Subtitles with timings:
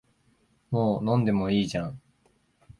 [0.71, 2.01] もう飲んでもいいじゃん